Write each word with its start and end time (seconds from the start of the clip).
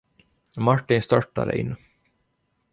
Martin 0.57 1.01
störtade 1.01 1.57
in. 1.59 1.75